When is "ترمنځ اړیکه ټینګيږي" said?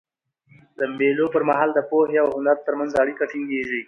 2.67-3.79